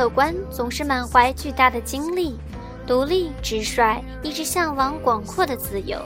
[0.00, 2.38] 乐观，总是满怀巨大的精力，
[2.86, 6.00] 独立、直率，一直向往广阔的自由。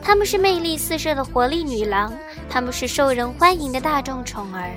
[0.00, 2.14] 她们是魅力四射的活力女郎，
[2.48, 4.70] 她们是受人欢迎的大众宠儿。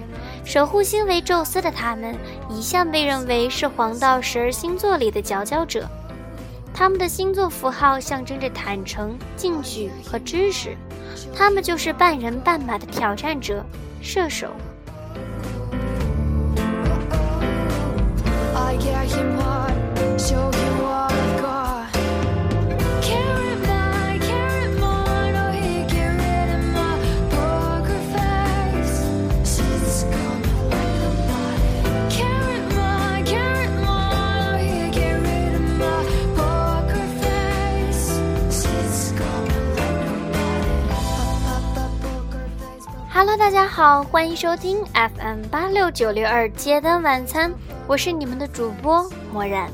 [0.43, 2.15] 守护星为宙斯的她们，
[2.49, 5.87] 一向被认为是黄道十二星座里的佼佼者。
[6.73, 10.75] 他们的星座符号象征着坦诚、进取和知识，
[11.35, 13.63] 他们就是半人半马的挑战者——
[14.01, 14.47] 射手。
[43.09, 47.51] Hello，大家好，欢迎收听 FM 八六九六二街灯晚餐，
[47.87, 49.71] 我是你们的主播漠然。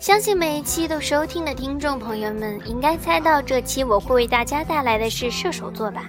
[0.00, 6.08] 相信每一期都收听的听众朋友们，应该猜到这期我会为大家带来的是射手座吧？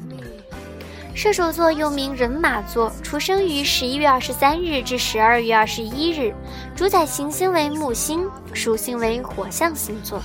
[1.14, 6.34] 射手座又名人马座，出生于十一月二十三日至十二月二十一日，
[6.74, 10.22] 主宰行星为木星，属性为火象星座。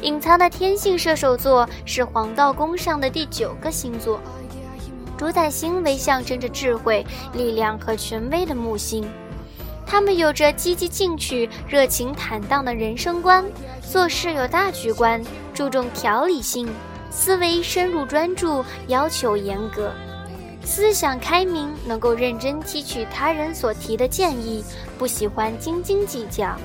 [0.00, 4.18] 隐藏的天性射手座是黄道宫上的第九个星座。
[5.20, 7.04] 主宰星为象征着智慧、
[7.34, 9.04] 力量和权威的木星，
[9.84, 13.44] 他们有着积极进取、热情坦荡的人生观，
[13.82, 16.66] 做事有大局观，注重条理性，
[17.10, 19.92] 思维深入专注，要求严格，
[20.64, 24.64] 思想开明，能够认真汲取他人所提的建议，
[24.98, 26.56] 不喜欢斤斤计较。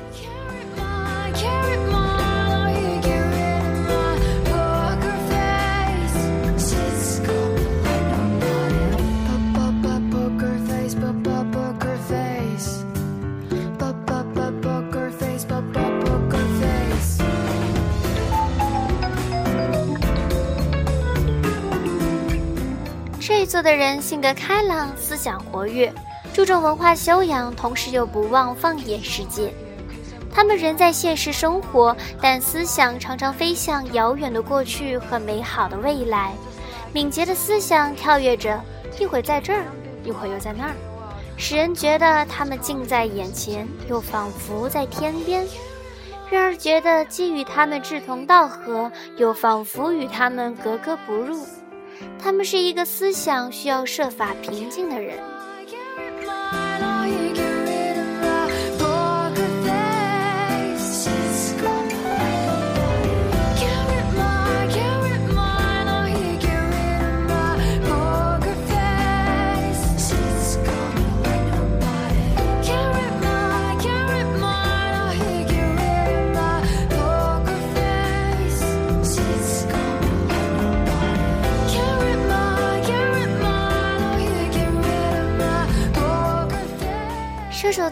[23.46, 25.94] 这一座的人性格开朗，思想活跃，
[26.34, 29.54] 注重文化修养，同时又不忘放眼世界。
[30.34, 36.34] 他们人在现实生活，但思想常常飞向遥远的过去和美好的未来。
[36.92, 38.60] 敏捷的思想跳跃着，
[39.00, 39.66] 一会在这儿，
[40.04, 40.74] 一会儿又在那儿，
[41.38, 45.46] 使人觉得他们近在眼前，又仿佛在天边；
[46.32, 51.46] 让人觉得既与他们志同道合，又仿佛与他们格格不入。
[52.20, 55.35] 他们是一个思想需要设法平静的人。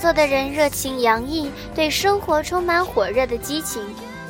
[0.04, 3.82] 做的人热情洋溢，对生活充满火热的激情。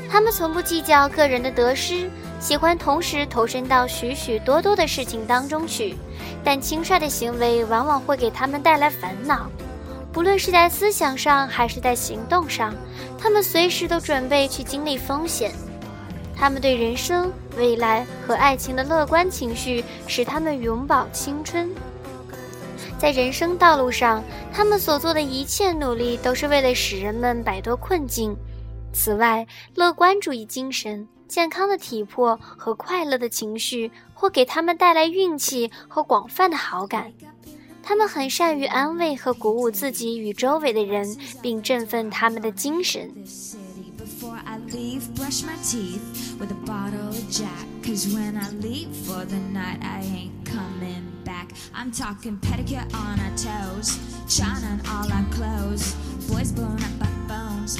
[0.07, 2.07] 他们从不计较个人的得失，
[2.39, 5.95] 喜欢同时投身到许许多多的事情当中去。
[6.43, 9.49] 但轻率的行为往往会给他们带来烦恼。
[10.11, 12.71] 不论是在思想上还是在行动上，
[13.17, 15.51] 他们随时都准备去经历风险。
[16.35, 21.71] 他们对人生、未来和爱情的乐观情绪，使他们永葆青春。
[23.03, 28.33] 在人生道路上，他们所做的一切努力都是为了使人们摆脱困境。
[28.93, 37.11] 此外，乐观主义精神、健康的体魄和快乐的情绪，或给他们带来运气和广泛的好感。
[37.83, 43.13] 他们很善于安慰和鼓舞自己与周围的人，并振奋他们的精神。
[51.73, 53.97] I'm talking pedicure on our toes,
[54.27, 55.95] shine on all our clothes,
[56.29, 57.77] boys blown up by phones.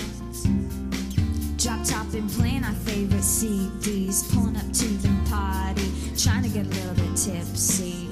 [1.58, 6.66] Drop top and playing our favorite CDs, pulling up to the party, trying to get
[6.66, 8.10] a little bit tipsy.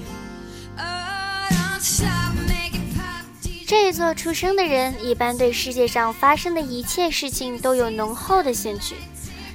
[0.77, 3.25] Oh, don't stop making pop.
[3.67, 8.95] 这一座出生的人，一般对世界上发生的一切事情都有浓厚的兴趣，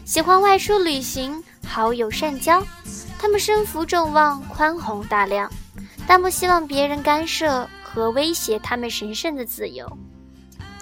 [0.05, 2.63] 喜欢外出旅行，好友善交。
[3.19, 5.51] 他们身负众望，宽宏大量。
[6.07, 9.91] 但不希望别人干涉和威胁他们神圣的自由。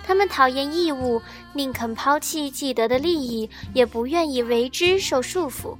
[0.07, 1.23] 他们讨厌义务，
[1.55, 5.77] 宁肯抛弃既得的利益，也不愿意为之受束缚。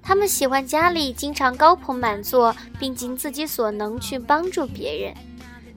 [0.00, 5.14] 他们喜欢家里经常高朋满座，并尽自己所能去帮助别人。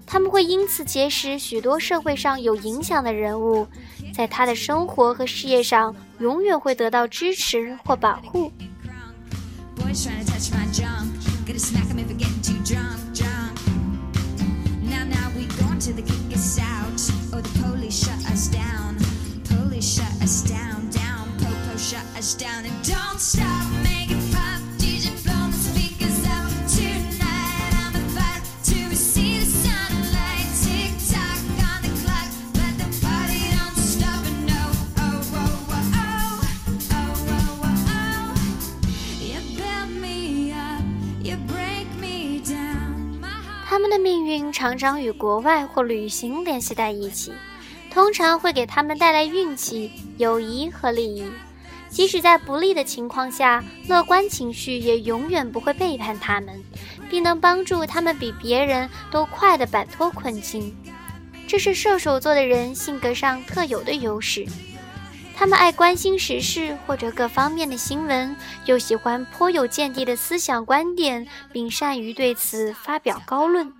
[0.06, 3.68] 他们会因此结识许多社会上有影响的人物，
[4.14, 8.52] 在他的生活和事业上永远会得到支持或保护。
[15.80, 17.38] to the kick us out.
[17.38, 17.47] Oh,
[43.78, 47.32] 他们的命运常常与国外或旅行联系在一起，
[47.92, 51.24] 通常会给他们带来运气、友谊和利益。
[51.88, 56.60] 即使在不利的情况下，乐观情绪也永远不会背叛他们，
[57.08, 60.76] 并能帮助他们比别人都快地摆脱困境。
[61.48, 64.44] 这是射手座的人性格上特有的优势。
[65.40, 68.36] 他们爱关心时事或者各方面的新闻，
[68.66, 73.72] 又喜欢颇有见地的思想观点，并善于对此发表高论。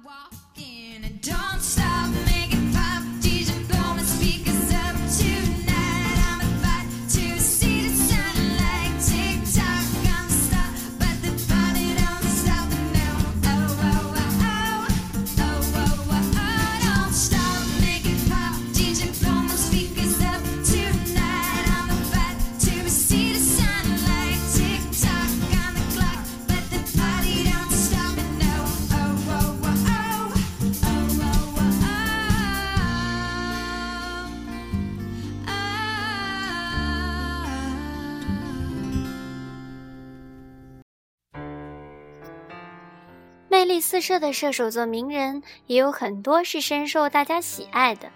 [43.90, 48.12] 四射的射手座名人也有很多是深受大家喜爱的。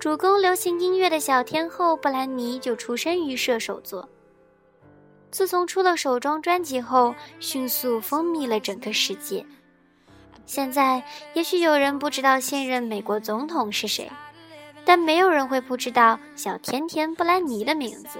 [0.00, 4.08] 主攻流行音乐的小天后布兰妮就出身于射手座。
[5.30, 9.46] 自从出了首张专辑后，迅速风靡了整个世界。
[10.46, 11.00] 现在
[11.32, 14.10] 也许有人不知道现任美国总统是谁，
[14.84, 18.18] 但没有人会不知道小甜甜布兰妮的名字。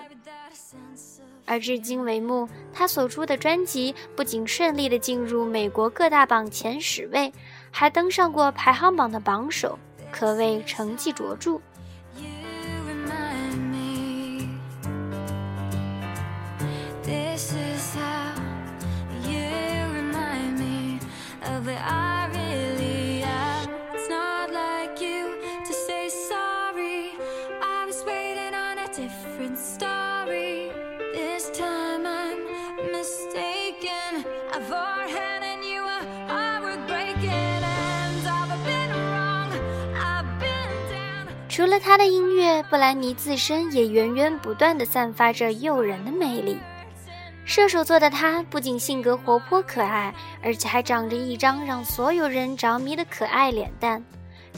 [1.49, 7.33] 而至今为目，他所出的专辑不仅顺利的进入美国各大榜前十位，
[7.71, 9.79] 还登上过排行榜的榜首，
[10.13, 11.59] 可谓成绩卓著。
[41.59, 46.57] 除了他的音乐，布兰妮自身也源源不断地散发着诱人的魅力。
[47.45, 54.01] 射手座的她不仅性格活泼可爱，而且还长着一张让所有人着迷的可爱脸蛋。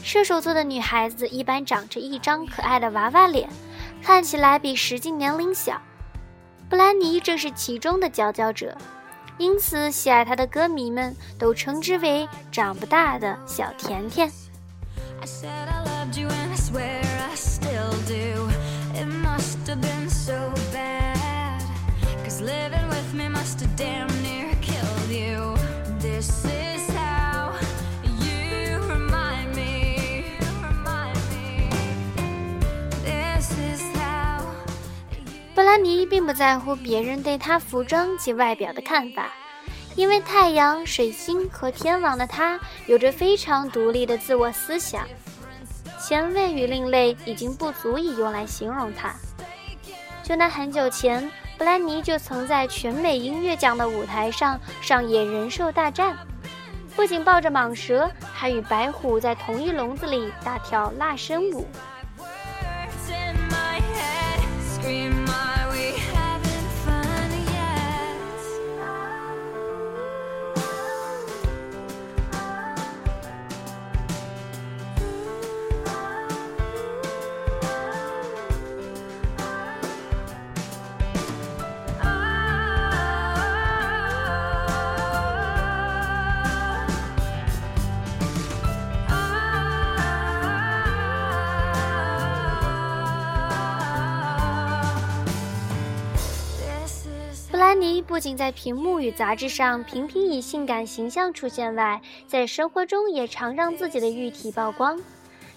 [0.03, 3.49] 射手座的女孩子一般长着一张可爱的娃娃脸，
[4.03, 5.81] 看起来比实际年龄小。
[6.69, 8.77] 布兰妮正是其中的佼佼者，
[9.39, 14.31] 因此喜爱她的歌迷们都称之为“长不大的小甜甜”。
[35.53, 39.40] 布兰妮并不在乎别人对她服装及外表的看法。
[39.95, 45.05] 因为太阳、水星和天王的他有着非常独立的自我思想，
[45.99, 49.13] 前卫与另类已经不足以用来形容他。
[50.23, 56.17] 就拿很久前，布兰妮就曾在全美音乐奖的舞台上上演人兽大战，
[56.95, 61.67] 不仅抱着蟒蛇，还与白虎在同一笼子里大跳辣身舞。
[97.71, 104.99] 安妮不仅在屏幕与杂志上频频以性感形象出现外，在生活中也常让自己的玉体曝光。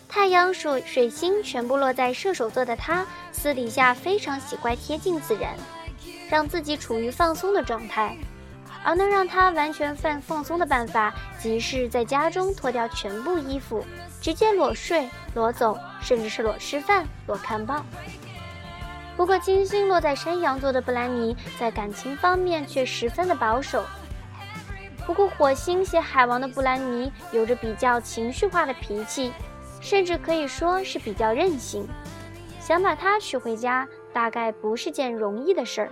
[0.08, 5.56] 太阳、水、水星全部落在射手座的她，私底下非常喜欢贴近自然，
[6.30, 8.16] 让自己处于放松的状态。
[8.84, 13.84] 而能让她完全放放松的办法，即是在家中脱掉全部衣服，
[14.20, 17.84] 直接裸睡、裸走，甚至是裸吃饭、裸看报。
[19.16, 23.84] 不过，金星落在山羊座的布兰妮在感情方面却十分的保守。
[25.06, 29.32] 不过，火星写海王的布兰妮有着比较情绪化的脾气，
[29.80, 31.86] 甚至可以说是比较任性。
[32.58, 35.90] 想把她娶回家，大概不是件容易的事儿。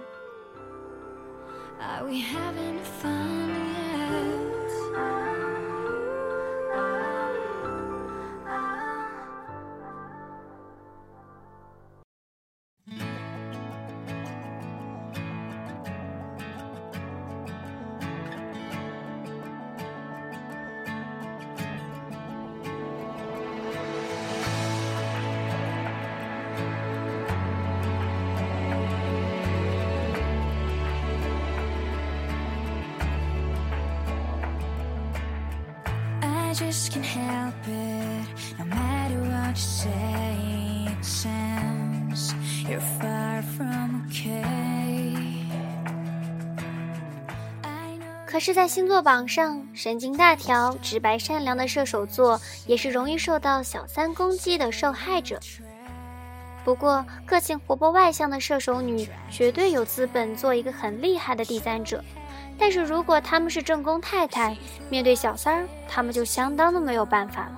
[36.54, 38.28] Just can't help it.
[38.58, 42.34] No matter what you say it sounds
[42.68, 45.16] you're far from okay.
[48.26, 55.38] 可是在星座榜上神经大条直白善良的射手座也是容易受到小三攻击的受害者。
[56.64, 62.02] 不过个性活泼外向的射手女绝对有资本做一个很厉害的第三者。
[62.62, 64.56] 但是如果他们是正宫太太，
[64.88, 67.52] 面对小三儿，他们就相当的没有办法了。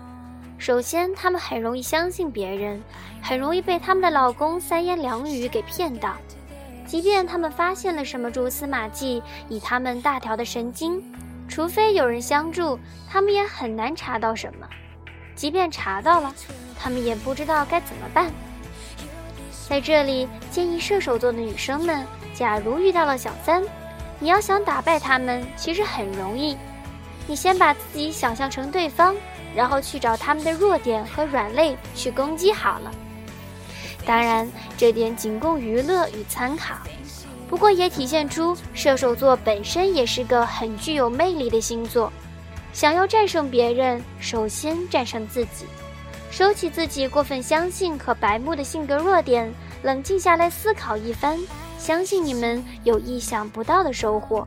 [0.57, 2.83] 首先，他们很容易相信别人，
[3.21, 6.17] 很容易被他们的老公三言两语给骗到。
[6.87, 11.05] 即便他们发现了什么蛛丝马迹，以他们大条的神经，
[11.49, 14.67] 除非有人相助，他们也很难查到什么。
[15.37, 16.35] 即便查到了，
[16.81, 18.33] 他们也不知道该怎么办。
[19.69, 23.63] 在这里，建议射手座的女生们，假如遇到了小三，
[24.21, 26.57] 你要想打败他们，其实很容易。
[27.27, 29.15] 你先把自己想象成对方，
[29.55, 32.91] 然后去找他们的弱点和软肋去攻击好了。
[34.07, 36.75] 当然，这点仅供娱乐与参考。
[37.49, 42.13] 不过也体现出射手座本身也是个很具有魅力的星座。
[42.73, 45.67] 想要战胜别人，首先战胜自己，
[46.31, 49.53] 收起自己过分相信和白目的性格弱点，
[49.83, 51.39] 冷静下来思考一番。
[51.85, 54.47] 相信你们有意想不到的收获。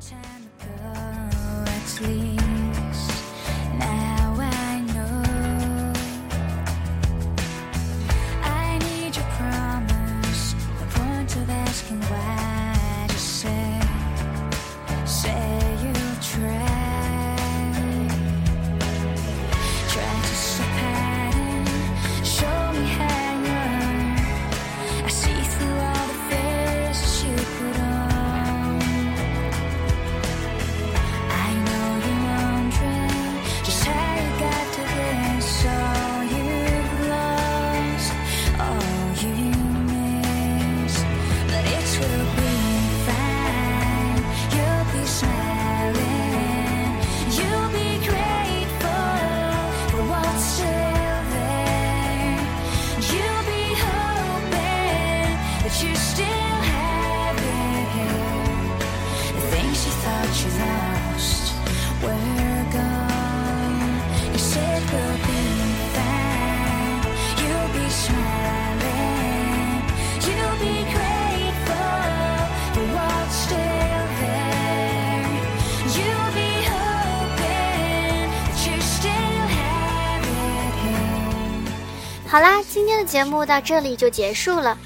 [82.30, 84.78] 好啦，今天的节目到这里就结束了。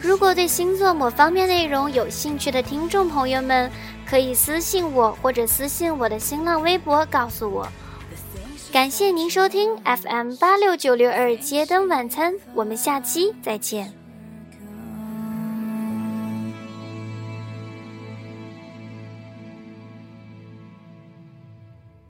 [0.00, 3.70] 如果对星座某方面内容有兴趣的听众朋友们，
[4.04, 7.68] 可以私信我或者私信我的新浪微博告诉我。
[8.72, 14.01] 感谢您收听 FM 八六九六二街灯晚餐，我们下期再见。